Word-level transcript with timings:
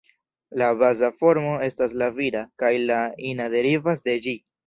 La 0.61 0.69
baza 0.83 1.09
formo 1.19 1.51
estas 1.67 1.93
la 2.03 2.09
vira, 2.17 2.41
kaj 2.63 2.73
la 2.87 2.99
ina 3.33 3.51
derivas 3.57 4.05
de 4.09 4.17
ĝi. 4.27 4.37